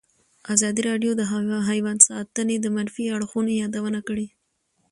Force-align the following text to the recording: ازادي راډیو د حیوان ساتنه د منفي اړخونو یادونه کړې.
ازادي 0.53 0.81
راډیو 0.89 1.11
د 1.15 1.21
حیوان 1.69 1.97
ساتنه 2.07 2.55
د 2.61 2.67
منفي 2.75 3.03
اړخونو 3.15 3.51
یادونه 3.61 3.99
کړې. 4.07 4.27